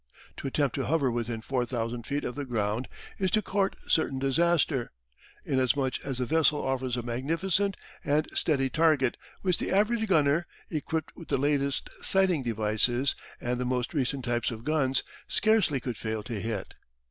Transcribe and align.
To 0.37 0.47
attempt 0.47 0.73
to 0.77 0.85
hover 0.87 1.11
within 1.11 1.41
4,000 1.43 2.07
feet 2.07 2.23
of 2.23 2.33
the 2.33 2.43
ground 2.43 2.87
is 3.19 3.29
to 3.29 3.41
court 3.43 3.75
certain 3.87 4.17
disaster, 4.17 4.89
inasmuch 5.45 6.01
as 6.03 6.17
the 6.17 6.25
vessel 6.25 6.59
offers 6.67 6.97
a 6.97 7.03
magnificent 7.03 7.77
and 8.03 8.27
steady 8.35 8.67
target 8.67 9.15
which 9.43 9.59
the 9.59 9.71
average 9.71 10.07
gunner, 10.07 10.47
equipped 10.71 11.15
with 11.15 11.27
the 11.27 11.37
latest 11.37 11.87
sighting 12.01 12.41
devices 12.41 13.15
and 13.39 13.59
the 13.59 13.63
most 13.63 13.93
recent 13.93 14.25
types 14.25 14.49
of 14.49 14.63
guns, 14.63 15.03
scarcely 15.27 15.79
could 15.79 15.97
fail 15.97 16.23
to 16.23 16.39
hit. 16.39 16.73